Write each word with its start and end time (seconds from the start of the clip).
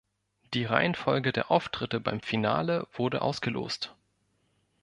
Die 0.55 0.65
Reihenfolge 0.65 1.31
der 1.31 1.51
Auftritte 1.51 1.99
beim 1.99 2.21
Finale 2.21 2.87
wurde 2.93 3.21
ausgelost. 3.21 3.95